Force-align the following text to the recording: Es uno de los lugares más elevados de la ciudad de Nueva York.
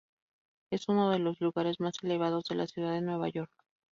Es 0.71 0.89
uno 0.89 1.11
de 1.11 1.19
los 1.19 1.39
lugares 1.41 1.79
más 1.79 1.93
elevados 2.03 2.45
de 2.45 2.55
la 2.55 2.65
ciudad 2.65 2.91
de 2.93 3.01
Nueva 3.01 3.29
York. 3.29 3.51